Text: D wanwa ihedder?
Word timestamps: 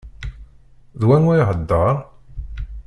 D 0.99 1.01
wanwa 1.07 1.33
ihedder? 1.41 1.95